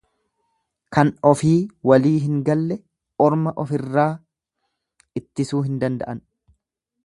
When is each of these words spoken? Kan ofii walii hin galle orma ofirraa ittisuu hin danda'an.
Kan 0.95 1.11
ofii 1.31 1.57
walii 1.89 2.15
hin 2.23 2.39
galle 2.49 2.77
orma 3.27 3.55
ofirraa 3.65 4.09
ittisuu 5.23 5.63
hin 5.71 5.81
danda'an. 5.85 6.27